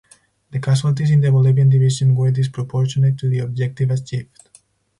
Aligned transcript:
The 0.49 0.57
casualties 0.59 1.11
in 1.11 1.21
the 1.21 1.29
Bolivian 1.31 1.69
division 1.69 2.15
were 2.15 2.31
disproportionate 2.31 3.19
to 3.19 3.29
the 3.29 3.37
objective 3.37 3.91
achieved. 3.91 4.35